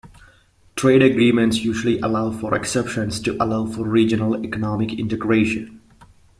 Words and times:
Trade 0.75 1.03
agreements 1.03 1.59
usually 1.63 1.99
allow 1.99 2.31
for 2.31 2.55
exceptions 2.55 3.19
to 3.19 3.35
allow 3.39 3.67
for 3.67 3.87
regional 3.87 4.43
economic 4.43 4.97
integration. 4.97 5.79